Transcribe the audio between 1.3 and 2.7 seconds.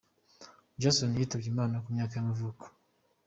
Imana, ku myaka y’amavuko.